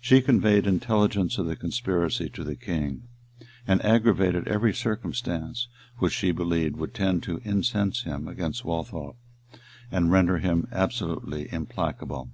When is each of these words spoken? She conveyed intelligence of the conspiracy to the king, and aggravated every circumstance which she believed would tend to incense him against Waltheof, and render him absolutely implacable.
She 0.00 0.22
conveyed 0.22 0.66
intelligence 0.66 1.38
of 1.38 1.46
the 1.46 1.54
conspiracy 1.54 2.28
to 2.30 2.42
the 2.42 2.56
king, 2.56 3.04
and 3.64 3.80
aggravated 3.84 4.48
every 4.48 4.74
circumstance 4.74 5.68
which 5.98 6.12
she 6.12 6.32
believed 6.32 6.74
would 6.78 6.94
tend 6.94 7.22
to 7.22 7.40
incense 7.44 8.02
him 8.02 8.26
against 8.26 8.64
Waltheof, 8.64 9.14
and 9.92 10.10
render 10.10 10.38
him 10.38 10.66
absolutely 10.72 11.46
implacable. 11.52 12.30